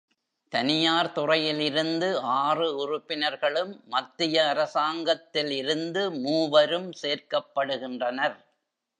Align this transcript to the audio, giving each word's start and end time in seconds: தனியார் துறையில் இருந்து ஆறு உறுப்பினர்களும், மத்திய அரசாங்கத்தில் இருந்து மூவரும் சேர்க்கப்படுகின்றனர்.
தனியார் 0.51 1.11
துறையில் 1.11 1.59
இருந்து 1.59 2.07
ஆறு 2.19 2.67
உறுப்பினர்களும், 2.77 3.73
மத்திய 3.85 4.47
அரசாங்கத்தில் 4.47 5.51
இருந்து 5.51 6.11
மூவரும் 6.11 6.89
சேர்க்கப்படுகின்றனர். 7.03 8.37